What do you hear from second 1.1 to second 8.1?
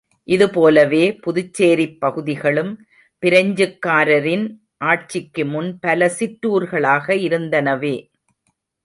புதுச்சேரிப் பகுதிகளும் பிரெஞ்சுக்காரரின் ஆட்சிக்கு முன் பல சிற்றூர்களாக இருந்தனவே.